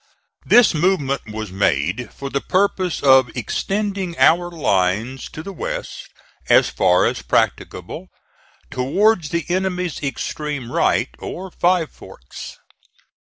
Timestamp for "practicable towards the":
7.21-9.45